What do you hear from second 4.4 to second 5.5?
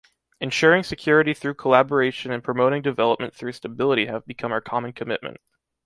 our common commitment.